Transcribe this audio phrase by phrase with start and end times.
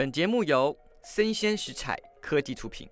[0.00, 0.74] 本节目由
[1.04, 2.88] 生鲜食材科技出品。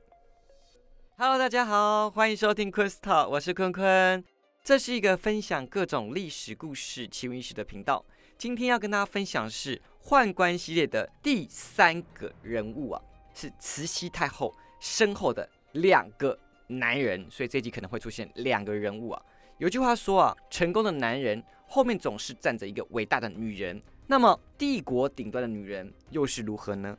[1.17, 4.23] Hello，大家好，欢迎收听 Crystal，我是坤坤。
[4.63, 8.05] 这是一个分享各种历史故事、奇闻异事的频道。
[8.37, 13.01] 今天要跟大家分享的是宦官系列的第三个人物啊，
[13.33, 19.23] 是慈禧太后身后的两个男人，所以这集可能会出现两个人物啊。
[19.57, 23.83] 有句话说啊，成功的男人后面总是站着一个伟大的女人。
[24.11, 26.97] 那么，帝国顶端的女人又是如何呢？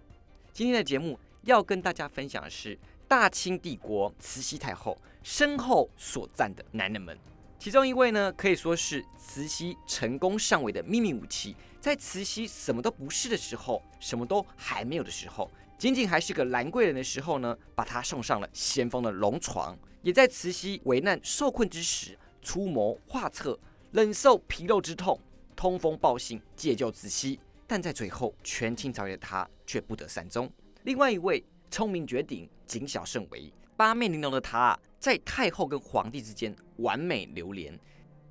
[0.54, 2.77] 今天的节目要跟大家分享的是
[3.08, 7.18] 大清帝国慈禧太后身后所站的男人们。
[7.58, 11.55] 其中一位呢，可以说是慈禧成功上位的秘密武器。
[11.82, 15.49] 在慈禧什么都不是的时候，什么都还没有的时候，
[15.80, 19.76] 仅仅还是个兰贵人的时候呢，把她送上了先锋的龙床。
[20.04, 23.57] 也在慈禧危难受困之时，出谋划策，
[23.94, 25.20] 忍受皮肉之痛。
[25.59, 27.38] 通风报信，借救慈禧，
[27.68, 30.49] 但在最后，权倾朝的他却不得善终。
[30.84, 37.77] 另外一位聪明绝顶、谨小慎微、八面玲珑的他，在太后跟皇帝之间完美流连，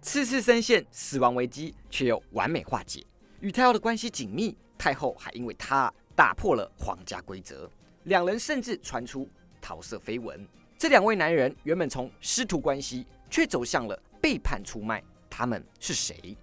[0.00, 3.04] 次次深陷死亡危机，却又完美化解。
[3.40, 7.70] 与太后的关系紧密，太后还因为他打破了皇家规则，
[8.04, 9.28] 两人甚至传出
[9.60, 10.48] 桃色绯闻。
[10.78, 15.04] 这两位男人原本从师徒关系，却走向了背叛出卖。
[15.28, 16.34] 他们是谁？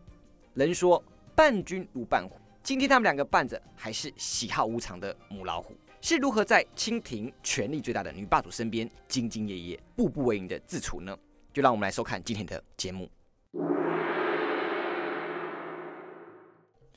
[0.56, 1.04] 人说
[1.36, 11.14] 伴君如伴虎，今天他们两个伴着还是喜好无常的母老虎，是如何在清廷权力最大的女霸主身边兢兢业业、步步为营的自处呢？
[11.52, 13.10] 就让我们来收看今天的节目。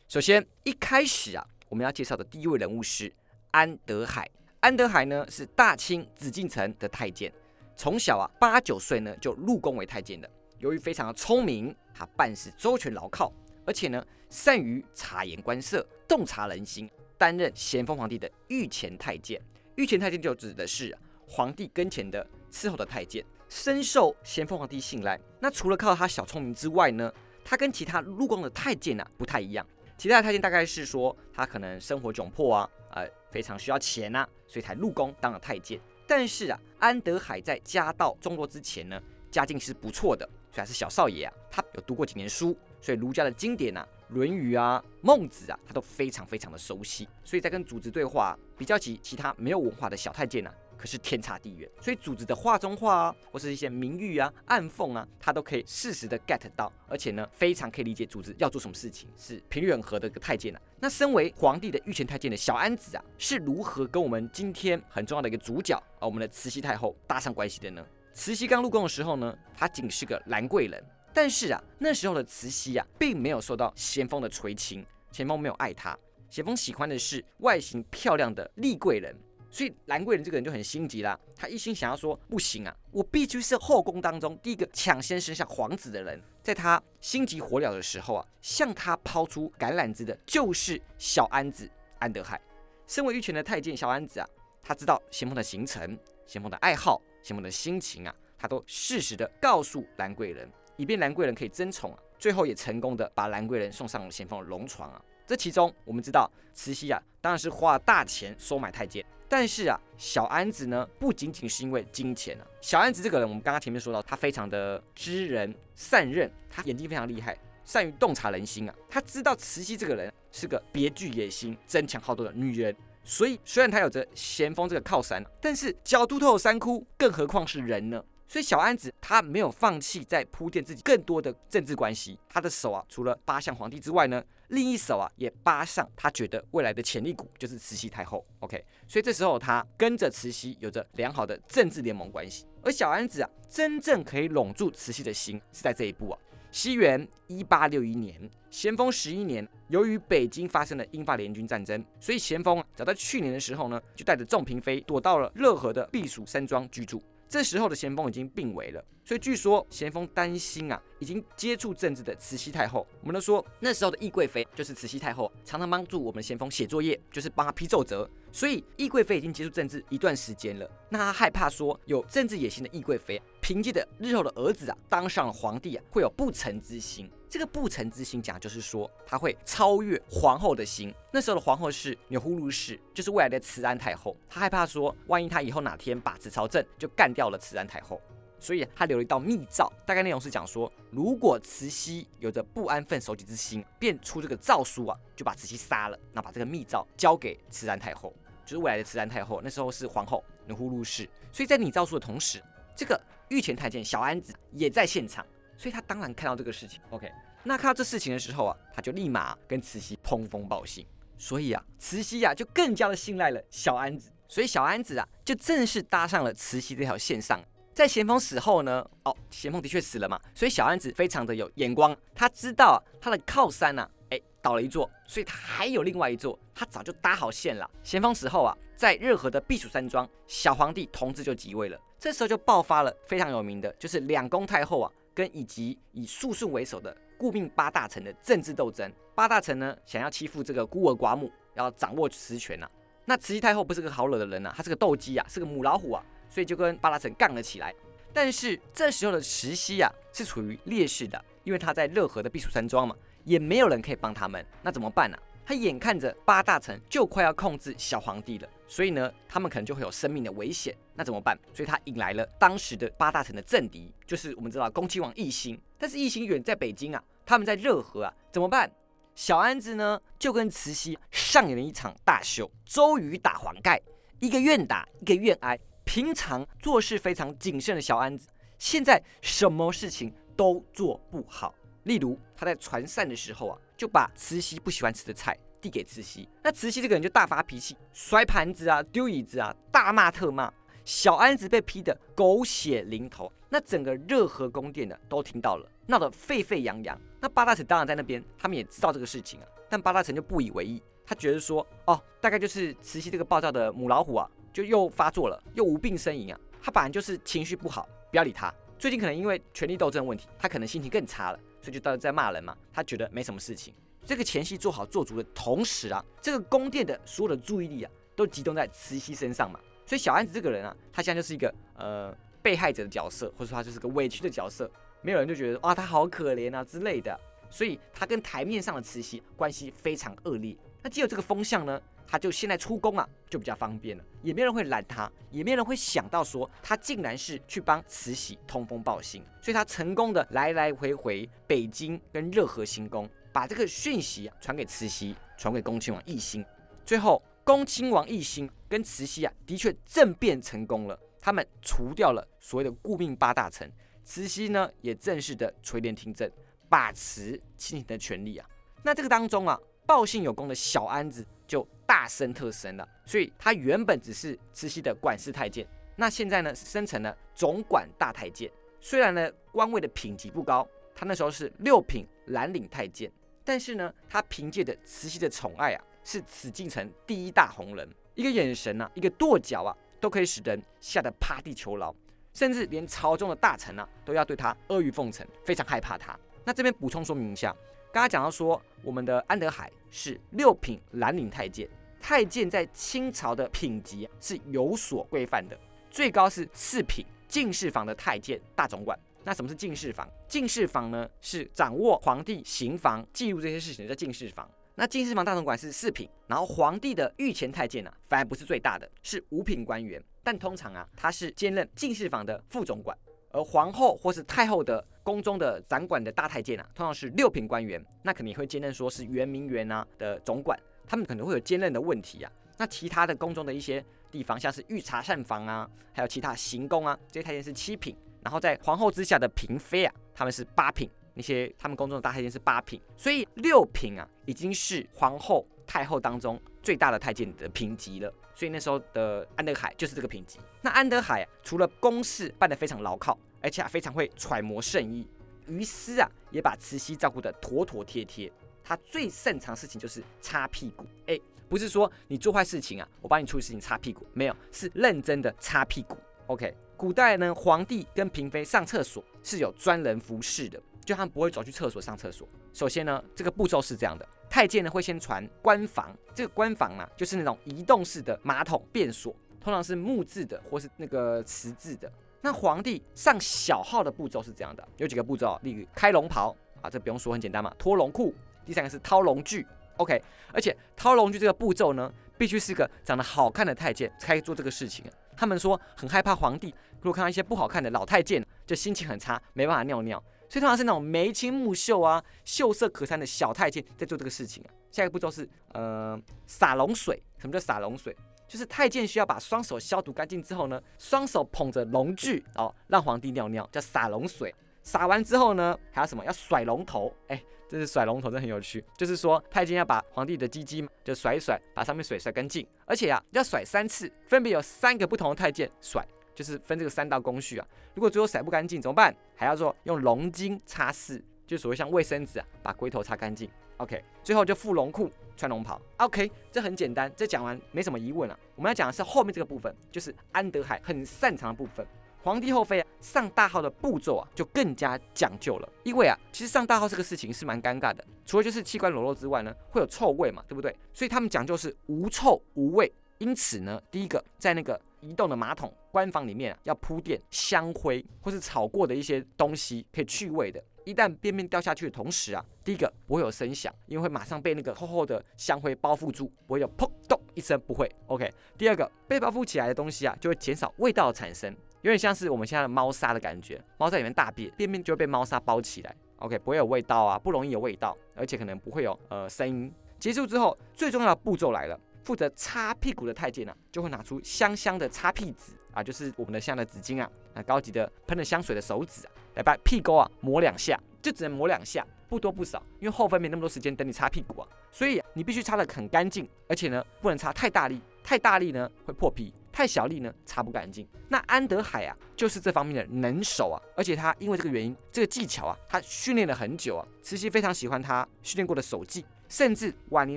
[0.06, 3.12] 首先，一开始啊，我们要介绍的第一位人物是
[3.50, 4.30] 安德海。
[4.60, 7.32] 安德海呢是大清紫禁城的太监，
[7.74, 10.30] 从小啊八九岁呢就入宫为太监的。
[10.60, 13.32] 由于非常的聪明，他办事周全牢靠。
[13.68, 19.38] 而且呢，善于察言观色、洞察人心，担任咸丰皇帝的御前太监。
[19.74, 25.20] 御前太监就指的是皇帝跟前的伺候的太监，深受咸丰皇帝信赖。
[25.38, 27.12] 那除了靠他小聪明之外呢，
[27.44, 29.66] 他跟其他入宫的太监啊不太一样。
[29.98, 35.78] 其他的太监大概是说他可能生活窘迫啊，呃，非常需要钱呐，所以才入宫当了太监。
[36.06, 38.98] 但是啊，安德海在家道中落之前呢，
[39.30, 42.56] 家境是不错的，虽然是小少爷啊，他有读过几年书。
[42.80, 47.08] 所以儒家的经典啊，《论语》啊，《孟子》啊，他都非常非常的熟悉。
[47.24, 51.68] 所以在跟主子对话，比较起其他没有文化的小太监啊，可是天差地远。
[51.80, 60.60] 所以主子的话中话啊，或是一些明喻啊、暗讽啊，他都可以适时的 get 到，而且呢，非常可以理解主子要做什么事情，是频率很合的一个太监啊。
[60.80, 67.84] 那身为皇帝的御前太监的小安子啊，是如何跟我们今天很重要的一个主角啊，我们的慈禧太后搭上关系的呢？
[68.14, 70.82] 慈禧刚入宫的时候呢，她仅是个兰贵人。
[71.12, 75.98] 但是啊，那时候的慈禧啊，并没有受到咸丰的垂青，咸丰没有爱她，
[76.30, 79.16] 咸丰喜欢的是外形漂亮的丽贵人，
[79.50, 92.40] 所以兰贵人这个人就很心急啦，他一心想要说，不行啊，我必须是后宫当中第一个抢先生下皇子的人，在他心急火燎的时候啊，向他抛出橄榄枝的就是小安子安德海。
[92.86, 94.28] 身为御前的太监小安子啊，
[94.62, 100.48] 他知道咸丰的行程、咸丰的爱好、咸丰的心情啊，他都适时的告诉兰贵人。
[100.78, 105.02] 以便兰贵人可以争宠啊，最后也成功的把兰贵人送上了咸丰的龙床啊。
[105.26, 112.46] 这其中我们知道，慈禧啊当然是花了大钱收买太监，但是啊小安子呢不仅仅是因为金钱啊。
[112.62, 118.74] 小安子这个人，我们刚刚前面说到，他非常的知人善任，他眼睛非常厉害，善于洞察人心啊。
[118.88, 122.74] 他知道慈禧这个人是个别具野心、争强好斗的女人，
[123.04, 128.02] 所以虽然他有着咸丰这个靠山，但是角度都有三窟，更何况是人呢？
[128.28, 138.22] 所以小安子他没有放弃在铺垫自己更多的政治关系，他的手啊除了扒向皇帝之外呢，另一手啊也扒上他觉得未来的潜力股就是慈禧太后。
[138.40, 142.44] OK，所以这时候他跟着慈禧有着良好的政治联盟关系。
[142.62, 146.18] 而小安子啊真正可以拢住慈禧的心是在这一步啊。
[146.50, 157.02] 西元一八六一年，咸丰十一年，由于北京发生了英法联军战争，所以咸丰早在去年的时候呢，就带着众嫔妃躲到了热河的避暑山庄居住。
[157.28, 168.08] 这时候的咸丰已经病危了，所以据说咸丰担心啊，已经接触政治的慈禧太后，我们都说那时候的懿贵妃就是慈禧太后，常常帮助我们咸丰写作业，就是帮他批奏折。
[168.32, 177.10] 所以懿贵妃已经接触政治一段时间了，那他害怕说有政治野心的懿贵妃，凭借着日后的儿子啊当上了皇帝啊，会有不臣之心。
[177.28, 180.94] 这个不臣之心讲就是说他会超越皇后的心。
[181.12, 184.16] 那时候的皇后是钮祜禄氏，就是未来的慈安太后。
[184.28, 188.00] 他害怕说，万一他以后哪天把持朝政，就干掉了慈安太后。
[188.40, 198.14] 所以他留了一道密诏，大概内容是讲说，如果慈禧有着不安分守己之心，便出这个诏书啊，就把慈禧杀了，那把这个密诏交给慈安太后。
[198.46, 201.06] 就是未来的慈安太后，那时候是皇后，钮祜禄氏。
[201.32, 202.42] 所以在拟诏书的同时，
[202.76, 202.98] 这个
[203.28, 205.26] 御前太监小安子也在现场，
[205.58, 206.80] 所以他当然看到这个事情。
[206.88, 207.12] OK，
[207.42, 210.86] 那看到这事情的时候啊，他就立马跟慈禧通风报信。
[211.18, 217.40] 所以啊，慈禧啊就更加的信赖了小安子，所以小安子啊就正式搭上了慈禧这条线上。
[217.74, 227.68] 在咸丰死后呢，哦，咸丰的确死了嘛，所以小安子非常的有眼光，他知道他的靠山呢，哎，倒了一座，所以他还有另外一座，他早就搭好线了。
[227.82, 236.96] 咸丰死后啊，在热河的避暑山庄，小皇帝同治就即位了，这时候就爆发了非常有名的，就是两宫太后啊，跟以及以肃顺为首的。
[237.16, 242.70] 顾命八大臣的政治斗争，八大臣呢想要欺负这个孤儿寡母，要掌握实权呐。
[243.04, 246.00] 那慈禧太后不是个好惹的人呐，她是个斗鸡啊，是个母老虎啊，
[246.30, 247.74] 所以就跟八大臣杠了起来。
[248.12, 252.94] 但是这时候的慈禧啊是处于劣势的，因为她在热河的避暑山庄嘛，
[253.24, 255.18] 也没有人可以帮他们，那怎么办呢？
[255.48, 261.34] 他眼看着八大臣就快要控制小皇帝了，所以呢，他们可能就会有生命的危险，那怎么办？
[261.54, 268.70] 所以他引来了当时的八大臣的政敌，就是我们知道恭亲王奕欣，但是奕欣远在北京啊，他们在热河啊，怎么办？
[269.14, 273.80] 小安子呢就跟慈禧上演了一场大秀，周瑜打黄盖，
[274.20, 275.58] 一个愿打，一个愿挨。
[275.86, 278.28] 平常做事非常谨慎的小安子，
[278.58, 281.54] 现在什么事情都做不好。
[281.88, 283.58] 例如他在传膳的时候啊。
[283.78, 290.52] 就把慈禧不喜欢吃的菜递给慈禧，那慈禧这个人就大发脾气，摔盘子啊，丢椅子啊，大骂特骂。
[290.84, 297.00] 小安子被批的狗血淋头，那整个热河宫殿的都听到了，闹得沸沸扬扬。
[297.20, 306.40] 那八大臣当然在那边，他们也知道这个事情啊，但八大臣就不以为意，他觉得说，哦，大概就是慈禧这个暴躁的母老虎啊，就又发作了，又无病呻吟啊。
[306.60, 308.52] 他本来就是情绪不好，不要理他。
[308.76, 311.38] 最近可能因为权力斗争问题，他可能心情更差了。
[311.60, 313.74] 所以就到在骂人嘛，他觉得没什么事情。
[314.04, 319.60] 这个前戏做好做足的同时啊，这个宫殿的所有的注意力啊，都集中在慈禧身上嘛。
[319.84, 324.70] 所以小安子这个人啊，他现在就是一个呃被害者的角色，或者说他就是个委屈的角色。
[325.02, 327.18] 没有人就觉得哇，他好可怜啊之类的。
[327.50, 330.56] 所以他跟台面上的慈禧关系非常恶劣。
[330.82, 331.80] 那既有这个风向呢？
[332.10, 346.42] 他就现在出宫啊，就比较方便了，也没人会拦他，也没人会想到说他竟然是去帮慈禧通风报信，所以他成功的来来回回北京跟热河行宫，把这个讯息啊传给慈禧，传给恭亲王奕欣，
[346.82, 353.70] 最后恭亲王奕欣跟慈禧啊的确政变成功了，他们除掉了所谓的顾命八大臣，
[354.02, 356.30] 慈禧呢也正式的垂帘听政，
[356.70, 358.48] 把持亲廷的权利啊，
[358.82, 359.60] 那这个当中啊。
[359.88, 368.50] 报信有功的小安子就大升特升了，所以他原本只是慈禧的管事太监，那现在呢升成了总管大太监。
[368.78, 373.10] 虽然呢官位的品级不高，他那时候是六品蓝领太监，
[373.42, 381.94] 但是呢他凭借着慈禧的宠爱啊，是紫禁城第一大红人，一个眼神啊，一个跺脚啊，都可以使人吓得趴地求饶，
[382.34, 386.14] 甚至连朝中的大臣啊都要对他阿谀奉承，非常害怕他。
[386.44, 387.56] 那这边补充说明一下。
[387.90, 391.66] 刚刚讲到说，我们的安德海是六品蓝领太监。
[392.00, 395.58] 太监在清朝的品级是有所规范的，
[395.90, 398.98] 最高是四品进士房的太监大总管。
[399.24, 400.08] 那什么是进士房？
[400.26, 404.48] 进士房呢，是掌握皇帝刑房记录这些事情的叫进士房。
[404.74, 410.02] 那进士房大总管是四品，然后皇帝的御前太监呢，反而不是最大的，是五品官员。
[410.22, 412.96] 但通常啊，他是兼任进士房的副总管。
[413.30, 422.32] 而皇后或是太后的宫中的掌管的大太监啊，通常是六品官员，那肯定会兼任说是圆明园啊的总管，他们可能会有兼任的问题啊。
[422.56, 435.46] 那其他的宫中的一些地方，像是御茶膳房啊，还有其他行宫啊，这些太监是七品，然后在皇后之下的嫔妃啊，他们是八品，那些他们宫中的大太监是八品，所以六品啊，已经是皇后。
[435.68, 440.40] 太后当中最大的太监的品级了，所以那时候的安德海就是这个品级。
[440.62, 445.06] 那安德海啊，除了公事办得非常牢靠，而且非常会揣摩圣意，
[445.46, 448.32] 于私啊也把慈禧照顾得妥妥帖帖。
[448.68, 455.96] 他最擅长事情就是擦屁股，哎，不是说你做坏事情啊，我帮你处理事情擦屁股，没有，是认真的擦屁股。
[456.26, 462.28] OK，古代呢，皇帝跟嫔妃上厕所是有专人服侍的，就他们不会走去厕所上厕所。
[462.52, 464.06] 首先呢，这个步骤是这样的。
[464.28, 471.90] 太监呢会先传官房，这个官房啊就是那种移动式的马桶便所，通常是木质的或是那个瓷质的。
[472.20, 478.14] 那皇帝上小号的步骤是这样的，有几个步骤，例如开龙袍啊，这不用说很简单嘛，脱龙裤。
[478.48, 480.02] 第三个是掏龙具，OK，
[480.32, 484.86] 而且掏龙具这个步骤呢，必须是个长得好看的太监才可以做这个事情。
[485.14, 486.48] 他们说很害怕皇帝
[486.80, 490.02] 如果看到一些不好看的老太监，就心情很差，没办法尿尿。
[490.30, 494.42] 所以通常是那种眉清目秀啊、秀色可餐的小太监在做这个事情。
[494.70, 497.02] 下一个步骤是呃洒龙水。
[497.18, 497.94] 什么叫洒龙水？
[498.26, 504.34] 就是太监需要把双手消毒干净之后呢，双手捧着龙具哦，让皇帝尿尿，叫洒龙水。
[504.62, 506.02] 洒完之后呢，还要什么？
[506.04, 506.92] 要甩龙头。
[507.08, 508.62] 哎，这是甩龙头，真很有趣。
[508.76, 515.82] 就是说，太监要把皇帝的鸡鸡就甩一甩，把上面水甩干净，而且啊，要甩三次，分别有三个不同的太监甩，
[516.14, 517.46] 就是分这个三道工序啊。
[517.74, 518.94] 如果最后甩不干净怎么办？
[519.16, 523.30] 还要说用龙巾擦拭，就所谓像卫生纸啊，把龟头擦干净。
[523.56, 525.60] OK，最后就附龙裤，穿龙袍。
[525.78, 528.16] OK，这很简单，这讲完没什么疑问了。
[528.36, 531.66] 我们要讲的是后面这个部分，就是安德海很擅长的部分。
[532.02, 535.48] 皇帝后妃啊，上大号的步骤啊，就更加讲究了。
[535.64, 540.54] 因为啊，其实上大号这个事情是蛮尴尬的，除了就是器官裸露之外呢，会有臭味嘛，对不对？
[540.72, 542.72] 所以他们讲究是无臭无味。
[542.98, 550.42] 因此呢，第一个在那个移动的马桶官房里面啊，要铺垫香灰或是炒过的一些东西，可以去味的。
[550.64, 557.70] 一旦便便掉下去的同时啊，第一个不会有声响，因为会马上被那个厚厚的香灰包覆住，不会有砰咚一声，不会。
[557.86, 565.74] OK，第二个被包覆起来的东西啊，就会减少味道的产生，有点像是我们现在的猫砂的感觉，猫在里面大便，便便就会被猫砂包起来。
[565.98, 569.52] OK，不会有味道啊，不容易有味道，而且可能不会有呃声音。
[569.78, 578.92] 结束之后，最重要的步骤来了，负责擦屁股的太监呢，就会拿出香香的擦屁纸啊，就是我们的香的纸巾啊，那高级的喷了香水的手指啊。
[579.14, 590.66] 来把屁沟啊磨两下，就只能磨两下，不多不少，因为后分没那么多时间等你擦屁股啊，所以你必须擦得很干净，而且呢不能擦太大力，太大力呢会破皮，太小力呢擦不干净。
[590.88, 598.84] 那安德海啊就是这方面的能手啊，而且他因为这个原因，这个技巧啊，他训练了很久啊，慈禧非常喜欢他训练过的手技。
[599.08, 599.96] 甚至晚年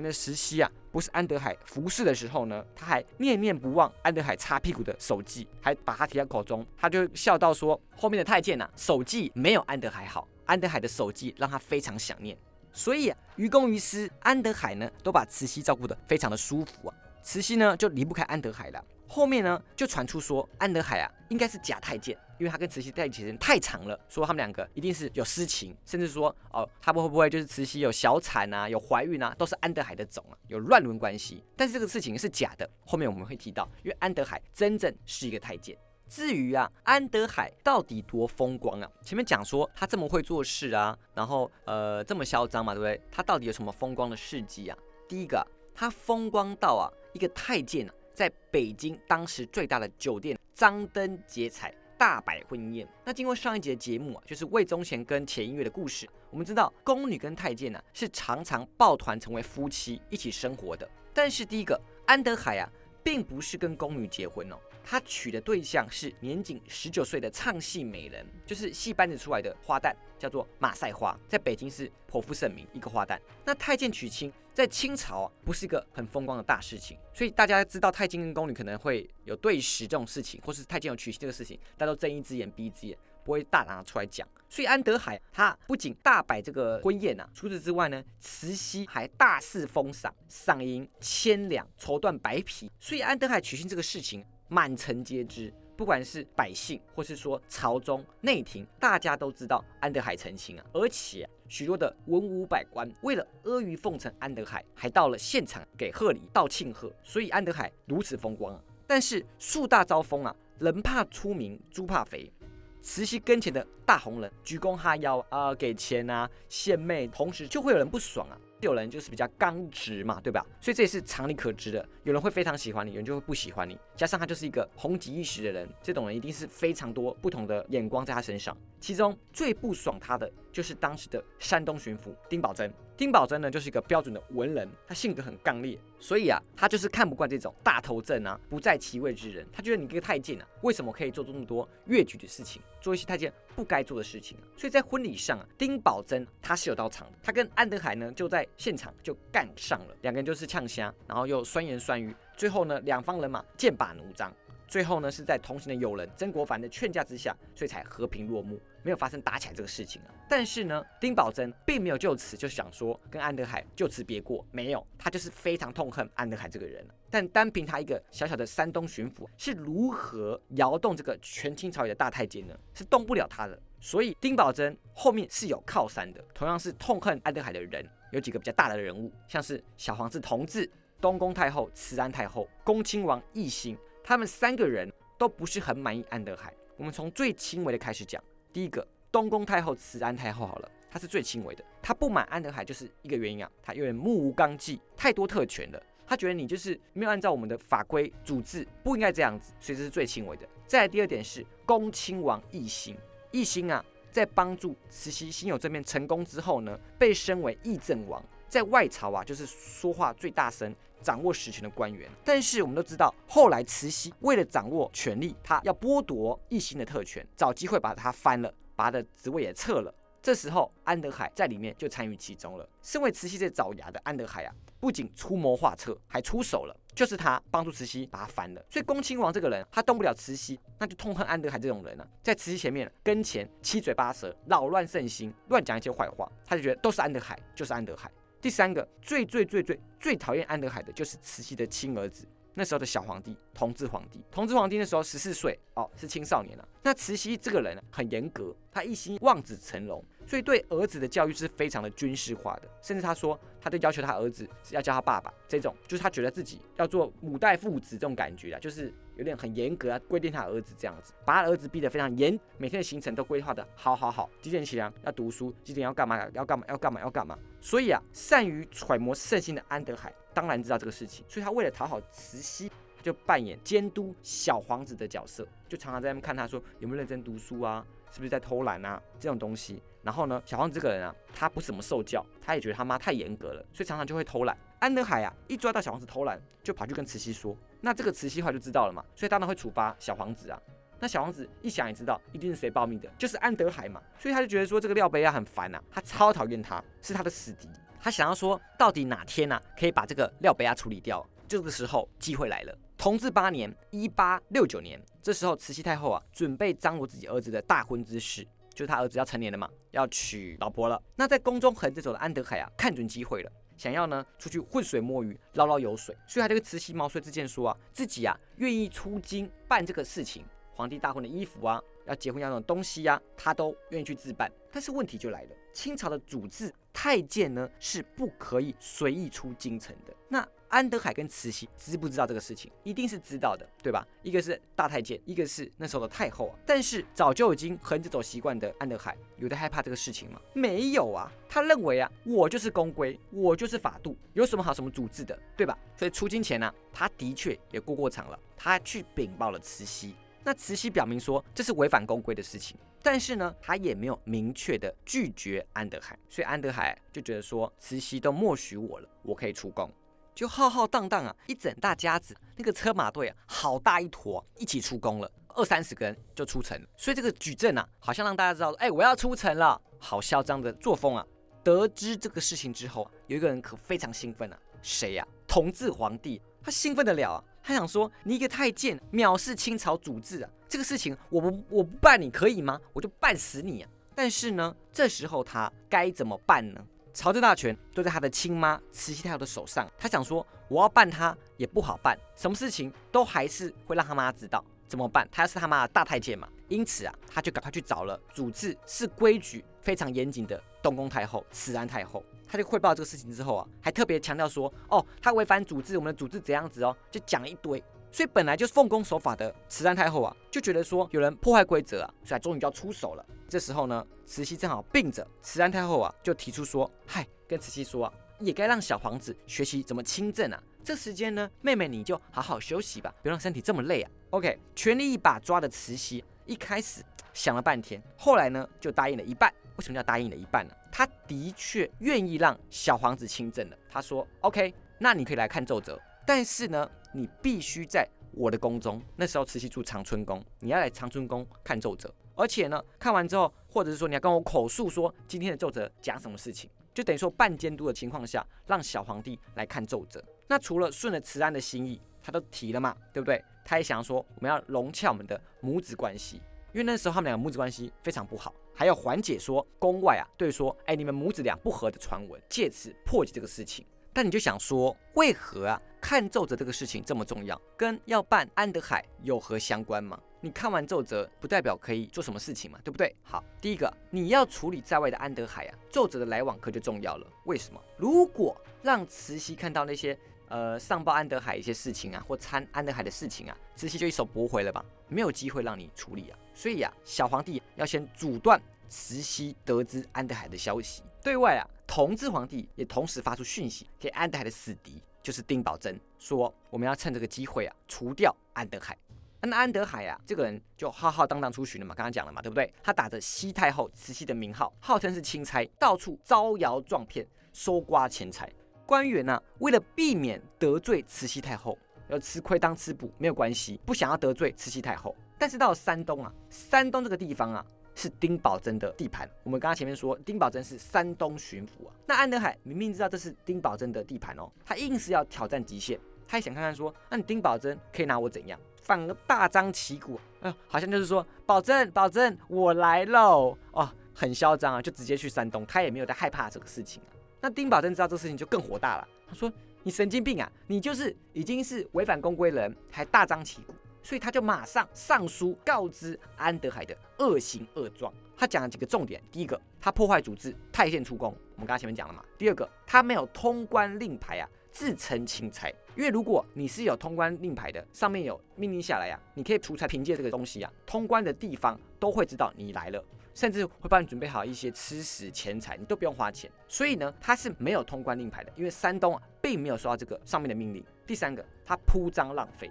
[0.00, 6.64] 的时期啊，不是安德海服侍的时候呢，他还念念不忘安德海擦屁股的手技，还把他提到口中。
[6.78, 12.38] 他就笑道说：“后面的太监呐，手技没有安德海好，安德海的手技让他非常想念。
[12.72, 16.94] 所以啊，于公于私，安德海呢都把慈禧照顾得非常的舒服啊。
[17.22, 18.84] 慈禧呢就离不开安德海了。
[19.08, 31.44] 后面呢就传出说，安德海啊应该是假太监。”因为他跟慈禧在一起时间太长了，说他们两个一定是有私情，甚至说哦，他们会不会就是慈禧有小产啊，有怀孕啊，都是安德海的种啊，有乱伦关系。
[31.56, 35.76] 但是这个事情是假的，后面我们会提到，因为安德海真正是一个太监。
[36.08, 38.90] 至于啊，安德海到底多风光啊？
[39.02, 43.00] 前面讲说他这么会做事啊，然后呃这么嚣张嘛，对不对？
[43.12, 44.76] 他到底有什么风光的事迹啊？
[45.06, 51.74] 第一个，他风光到啊，一个太监啊，在北京当时最大的酒店张灯结彩。
[51.98, 52.84] 大摆婚宴。
[53.04, 56.04] 那经过上一集的节目啊，就是魏忠贤跟钱音乐的故事。
[56.30, 60.88] 我们知道宫女跟太监呢是常常抱团成为夫妻一起生活的。
[61.14, 62.68] 但是第一个安德海啊，
[63.04, 73.16] 并不是跟宫女结婚哦，他娶的对象是年仅十九岁的唱戏美人，就是戏班子出来的花旦，叫做马赛花，在北京是颇负盛名一个花旦。
[73.44, 74.32] 那太监娶亲。
[74.54, 84.28] 在清朝啊，不是一个很风光的大事情，所以大家知道太监跟宫女可能会有对食这种事情，或是太监有娶妻这个事情，大家都睁一只眼闭一只眼，不会大拿出来讲。
[84.50, 92.70] 所以安德海他不仅大摆这个婚宴啊，除此之外呢，慈禧还大肆封赏，赏银千两，绸缎白皮。
[92.78, 95.50] 所以安德海娶亲这个事情满城皆知。
[95.82, 108.62] 不管是百姓，或是说朝中内廷，大家都知道安德海成亲啊，而且许多的文武百官为了阿谀奉承安德海，还到了现场给贺礼道庆贺，所以安德海如此风光啊。
[108.86, 112.32] 但是树大招风啊，人怕出名，猪怕肥。
[112.80, 118.38] 慈禧跟前的大红人鞠躬哈腰啊，给钱啊，献媚，同时就会有人不爽啊。
[118.60, 120.46] 有人就是比较刚直嘛，对吧？
[120.60, 121.84] 所以这也是常理可知的。
[122.04, 123.76] 有人会非常喜欢你，有人就会不喜欢你。
[123.96, 128.56] 加上他就是一个红极一时的人，这种人一定是非常多不同的眼光在他身上。
[128.80, 132.70] 其中最不爽他的就是当时的山东巡抚丁宝桢。
[132.96, 139.46] 丁宝桢呢，就是一个标准的文人，他性格很刚烈，所以啊，他就是看不惯这种大头症啊、不在其位之人。
[139.52, 144.44] 他觉得你这个太监啊，为什么可以做这么多越矩的事情，做一些太监不该做的事情啊？
[144.56, 154.32] 所以在婚礼上啊，丁宝桢他是有到场的，他跟安德海呢就在现场就干上了，两个人就是呛虾，然后又酸言酸语，最后呢，两方人马剑拔弩张。
[154.66, 160.08] 最后呢，是在同行的友人曾国藩的劝架之下，所以才和平落幕，没有发生打起来这个事情啊。
[160.30, 166.82] 但是呢，丁宝桢并没有就此就想说跟安德海就此别过，没有，他就是非常痛恨安德海这个人。
[167.10, 172.58] 但单凭他一个小小的山东巡抚是如何摇动这个权倾朝野的大太监呢？
[172.72, 173.60] 是动不了他的。
[173.78, 180.70] 所以丁宝桢后面是有靠山的，同样是痛恨安德海的人，有几个比较大的人物，像是小皇子同治、
[181.02, 183.76] 东宫太后慈安太后、恭亲王奕欣。
[184.04, 186.54] 他们三个人都不是很满意安德海。
[186.76, 188.22] 我们从最轻微的开始讲。
[188.52, 191.64] 第一个，东宫太后慈安太后好了，她是最轻微的。
[191.82, 195.82] 她不满安德海就是一个原因啊，她有点目无纲纪，太多特权了。
[196.06, 200.46] 他觉得你就是没有按照我们的法规组织，不应该这样子，所以这是最轻微的。
[200.66, 202.96] 再来第二点是恭亲王奕兴，
[203.32, 210.76] 奕兴啊，在帮助慈禧辛酉政变成功之后呢，被升为议政王，在外朝啊，就是说话最大声。
[211.00, 219.92] 掌握实权的官员，但是我们都知道，后来慈禧为了掌握权力，她要剥夺奕兴的特权，找机会把他翻了，把他的职位也撤了。
[220.22, 222.68] 这时候，安德海在里面就参与其中了。
[222.80, 228.64] 身为慈禧最爪牙的安德海啊，不仅出谋划策，还出手了，就是他帮助慈禧把他翻了。
[228.70, 238.08] 所以，恭亲王这个人，他动不了慈禧，那就痛恨安德海这种人呢，在慈禧前面跟前七嘴八舌，扰乱圣心，乱讲一些坏话，他就觉得都是安德海，就是安德海。
[238.42, 244.20] 第三个最最最最最讨厌安德海的就是慈禧的亲儿子，那时候的小皇帝同治皇帝。
[244.32, 246.68] 同治皇帝那时候十四岁哦，是青少年了。
[246.82, 252.62] 那慈禧这个人很严格，他一心望子成龙，所以对儿子的教育是非常的军事化的。
[252.82, 258.92] 甚至他说，他都要求他儿子是要叫他爸爸，这种就是他觉得自己要做母代父子这种感觉啊，就是。
[259.16, 267.38] 有点很严格啊，规定他儿子这样子，把他儿子逼得非常严，每天的行程都规划的好好好，几点起床要读书，几点要干嘛要干嘛要干嘛要干嘛。
[267.60, 279.82] 所以啊，善于揣摩圣心的安德海当然知道这个事情，所以他为了讨好慈禧，他就扮演监督小皇子的角色，就常常在那边看他说有没有认真读书啊，是不是在偷懒啊这种东西。
[280.02, 284.56] 然后呢，小皇子这个人啊，他不怎么受教，他也觉得他妈太严格了，所以常常就会偷懒。
[284.80, 287.56] 安德海啊，一抓到小皇子偷懒，就跑去跟慈禧说。
[287.82, 290.58] 那这个慈禧话就知道了嘛，所以当然会处罚小皇子啊。
[290.98, 294.00] 那小皇子一想也知道，一定是谁报命的，就是安德海嘛。
[294.16, 297.68] 所以他就觉得说这个廖贝亚很烦呐，他超讨厌他，是他的死敌。
[298.00, 301.24] 他想要说，到底哪天呐可以把这个廖贝亚处理掉？
[301.48, 302.78] 这个时候机会来了。
[302.96, 311.02] 同治八年（一八六九年），这时候慈禧太后啊准备张罗自己儿子的大婚之事，就是他儿子要成年了嘛，要娶老婆了。
[311.16, 313.50] 那在宫中横着走的安德海啊，看准机会了。
[313.76, 324.50] 想要呢出去浑水摸鱼捞捞油水，所以他这个慈禧毛遂自荐说啊，自己啊愿意出京办这个事情，皇帝大婚的衣服啊，要结婚要那种东西呀，他都愿意去自办。
[324.70, 330.14] 但是问题就来了，清朝的主制太监呢是不可以随意出京城的。
[330.28, 332.72] 那安德海跟慈禧知不知道这个事情？
[332.82, 334.08] 一定是知道的，对吧？
[334.22, 336.58] 一个是大太监，一个是那时候的太后啊。
[336.64, 340.40] 但是早就已经横着走习惯的安德海，有的害怕这个事情吗？
[340.54, 345.78] 没有啊，他认为啊，我就是公规，我就是法度，有什么好什么主治的，对吧？
[345.94, 350.14] 所以出京前呢，他的确也过过场了，他去禀报了慈禧。
[350.42, 359.92] 那慈禧表明说这是违反公规的事情，但是呢，他也没有明确的拒绝安德海，所以安德海就觉得说慈禧都默许我了，我可以出宫。
[360.34, 366.80] 就浩浩荡荡啊，一整大家子，那个车马队啊，好大一坨，一起出宫了，二三十个人就出城。
[366.96, 371.26] 所以这个举证啊，好像让大家知道，哎，我要出城了，好嚣张的作风啊。
[371.62, 375.26] 得知这个事情之后，有一个人可非常兴奋啊，谁呀？
[375.46, 382.80] 同治皇帝，他兴奋得了啊，他想说，你一个太监藐视清朝主制啊，这个事情我不我不办你可以吗？
[382.92, 383.90] 我就办死你啊！
[384.14, 386.84] 但是呢，这时候他该怎么办呢？
[387.12, 395.28] 朝政大权都在他的亲妈慈禧太后的手上，他想说我要办他也不好办，什么事情都还是会让他妈知道，怎么办？
[395.30, 407.82] 他要是他妈的大太监嘛，因此啊，他就赶快去找了主治是规矩非常严谨的东宫太后慈安太后，他就汇报这个事情之后啊，还特别强调说，哦，他违反主治，我们的主治怎样子哦，就讲了一堆。
[408.12, 413.24] 所以本来就是奉公守法的慈安太后啊，就觉得说有人破坏规则啊，所以终于就要出手了。
[413.48, 420.62] 这时候呢，慈禧正好病着，慈安太后啊就提出说：“嗨，跟慈禧说啊，也该让小皇子学习怎么亲政啊。
[420.84, 424.10] 这时间呢，妹妹你就好好休息吧，别让身体这么累啊。
[424.30, 429.52] ”OK，全力一把抓的慈禧，一开始想了半天，后来呢就答应了一半。
[429.76, 430.74] 为什么叫答应了一半呢？
[430.90, 433.76] 他的确愿意让小皇子亲政了。
[433.90, 439.00] 他说：“OK，那你可以来看奏折。”但是呢，你必须在我的宫中。
[439.16, 442.12] 那时候慈禧住长春宫，你要来长春宫看奏折。
[442.34, 450.24] 而且呢，看完之后，或者是说你要跟我口述说今天的奏折讲什么事情，就等于说半监督的情况下，让小皇帝来看奏折。
[450.48, 453.42] 那除了顺着慈安的心意，他都提了嘛，对不对？
[453.64, 456.40] 他也想要说我们要融洽我们的母子关系，
[456.72, 463.84] 因为那时候他们两个母子关系非常不好，还要缓解说宫外啊对说哎你们母子俩不和的传闻，借此破解这个事情。
[464.12, 470.18] 但你就想说，为何啊看奏折这个事情这么重要，跟要办安德海有何相关吗？
[470.40, 473.14] 你看完奏折不代表可以做什么事情嘛，对不对？
[473.22, 477.26] 好，第一个你要处理在外的安德海啊，奏折的来往可就重要了。
[477.44, 477.80] 为什么？
[477.96, 486.38] 如果让慈禧看到那些呃上报安德海一些事情啊，或参安德海的事情啊，慈禧就一手驳回了吧，没有机会让你处理啊。
[486.54, 491.62] 所以呀，小皇帝要先阻断慈禧得知安德海的消息，对外啊。
[491.94, 498.96] 同治皇帝也同时发出讯息给安德海的死敌，就是丁宝桢，说我们要趁这个机会啊，除掉安德海。
[499.42, 502.72] 那安德海啊，这个人就浩浩荡荡出巡了嘛，刚刚讲了嘛，对不对？
[502.82, 508.50] 他打着西太后慈禧的名号，号称是钦差，到处招摇撞骗，收刮钱财。
[508.86, 511.76] 官员呢，为了避免得罪慈禧太后，
[512.08, 515.14] 要吃亏当吃补没有关系，不想要得罪慈禧太后。
[515.38, 517.62] 但是到了山东啊，山东这个地方啊，
[517.94, 519.28] 是丁宝桢的地盘。
[519.42, 521.94] 我们刚刚前面说，丁宝桢是山东巡抚啊。
[522.06, 528.58] 那安德海明明知道这是丁宝桢的地盘哦，他硬是要挑战极限，他也想看看说，那你丁宝桢可以拿我怎样？
[528.82, 537.14] 反而大张旗鼓，哎，好像就是说，保证保证我来喽，哦，很嚣张啊，就直接去山东，他也没有在害怕这个事情啊。
[537.40, 539.52] 那丁宝桢知道这个事情就更火大了，他说
[539.84, 548.12] ：“你神经病啊，你就是已经是违反公规人，还大张旗鼓。”所以他就马上上书告知安德海的恶行恶状。
[548.36, 554.48] 他讲了几个重点：第一个，他破坏组织，太监出宫，我们刚刚前面讲了嘛；第二个，他没有通关令牌啊。
[554.72, 566.50] 自称钦差，因为如果你是有通关令牌的，上面有命令下来呀，你可以出差凭借这个东西啊，通关的地方都会知道你来了，甚至会帮你准备好一些吃食钱财，你都不用花钱。
[566.68, 570.82] 所以呢，他是没有通关令牌的，因为山东啊并没有收到这个上面的命令。
[571.06, 572.70] 第三个，他铺张浪费，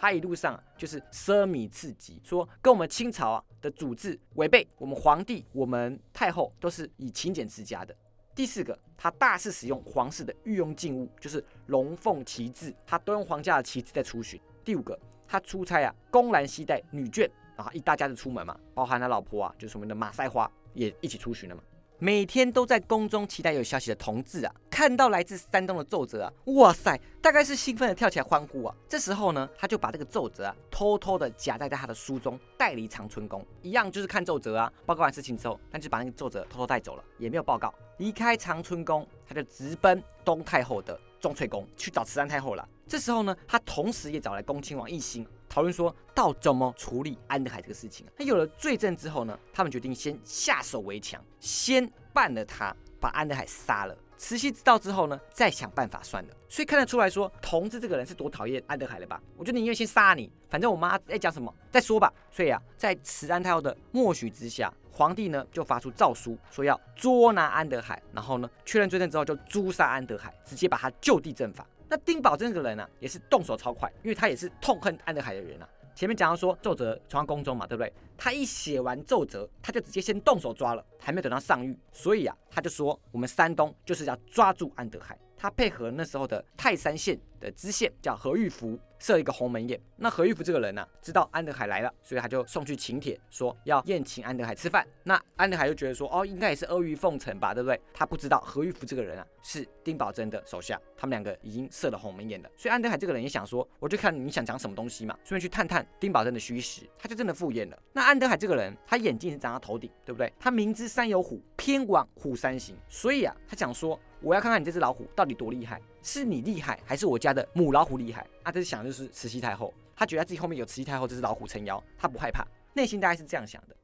[0.00, 7.92] 他一路上就是奢靡刺激，说跟我们清朝啊的主制违背，我们皇帝、我们太后都是以勤俭持家的。
[8.32, 14.40] 第四个，他大肆使用皇室的御用禁物，就是龙凤旗帜，他都用皇家的旗帜在出巡。
[14.64, 21.62] 第五个，他出差啊，公然携带女眷，然后一大家子出门嘛，包含他老婆啊，就是我们的马赛花也一起出巡了嘛。
[22.00, 28.72] 每天都在宫中期待有消息的同志啊，看到来自山东的奏折啊，哇塞，大概是兴奋的跳起来欢呼啊。
[28.88, 34.72] 这时候呢，他就把这个奏折啊，偷偷的夹带在他的书中，带离长春宫，一样就是看奏折啊。
[34.86, 37.74] 报告完事情之后，他就把那个奏折偷偷带走了，也没有报告。
[37.96, 42.68] 离开长春宫，他就直奔东太后的钟粹宫去找慈安太后了。
[42.86, 48.06] 这时候呢，他同时也找来恭亲王奕欣，讨论说到怎么处理安德海这个事情。
[48.16, 53.96] 他有了罪证之后呢，他们决定先下手为强，先办了他，把安德海杀了。
[54.16, 56.34] 慈禧知道之后呢，再想办法算了。
[56.48, 59.22] 所以看得出来说，同治这个人是多讨厌安德海了吧？
[59.36, 62.12] 我就宁愿先杀你，反正我妈在讲什么再说吧。
[62.30, 64.72] 所以啊，在慈安太后的默许之下。
[64.98, 71.64] 皇帝呢就发出诏书，说要捉拿安德海，然后呢确认罪证之后就诛杀安德海，直接把他就地正法。
[71.88, 75.68] 那丁宝桢这个人呢，也是动手超快，因为他也是痛恨安德海的人啊。
[75.94, 77.92] 前面讲到说奏折传到宫中嘛，对不对？
[78.16, 85.16] 他一写完奏折，他就直接先动手抓了，还没等到上谕，所以啊，他就说我们山东就是要抓住安德海。
[85.38, 88.78] 他配合那时候的泰山县的知县叫何玉福。
[89.00, 94.84] 设一个鸿门宴，那何玉福这个人呢，知道安德海来了，所以他就送去请帖，说要宴请安德海吃饭。
[95.04, 97.80] 那安德海就觉得说，哦，应该也是阿谀奉承吧，对不对？
[97.94, 102.50] 他不知道何玉福这个人啊，是丁宝桢的手下，他们两个已经设了鸿门宴了。
[102.56, 107.78] 所以安德海这个人也想说，我就看你想讲什么东西嘛，顺便去探探丁宝桢的虚实，他就真的赴宴了。
[107.92, 110.32] 那安德海这个人，他眼睛是长在头顶，对不对？
[110.40, 115.80] 他明知山有虎，偏往虎山行，所以啊，他想说，我要看看你这只老虎到底多厉害。
[116.02, 118.26] 是你厉害，还是我家的母老虎厉害？
[118.42, 123.76] 啊，这是想的就是慈禧太后，他觉得自己后面有慈禧太后这只老虎撑腰，他不害怕，内心大概是这样想的。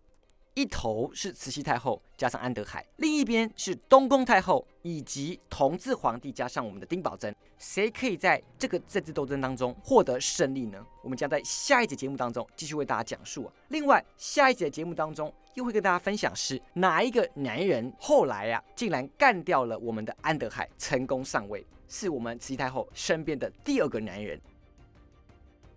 [0.54, 10.86] 一头是慈禧太后加上安德海，另一边是东宫太后以及同治皇帝加上我们的丁宝桢，谁可以在这个政治斗争当中获得胜利呢？
[11.02, 13.52] 我们将在下一节节目当中继续为大家讲述啊。
[13.68, 21.66] 另外，下一节节目当中又会跟大家分享是哪一个男人后来呀，竟然干掉了我们的安德海，成功上位。
[21.88, 24.40] 是我们慈禧太后身边的第二个男人。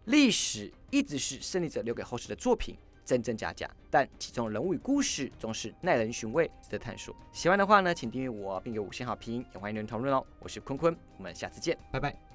[0.05, 7.15] 历史一直是胜利者留给后世的作品，真真假假，但其中人物与故事总是耐人寻味，值得探索。
[7.31, 10.21] 喜欢的话呢，请订阅我，并给五星好评，也欢迎留言讨论哦。
[10.39, 12.26] 我是坤坤，我们下次见，拜拜。